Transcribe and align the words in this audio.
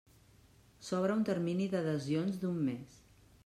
S'obre 0.87 1.17
un 1.17 1.21
termini 1.29 1.69
d'adhesions 1.75 2.43
d'un 2.45 2.61
mes. 2.71 3.01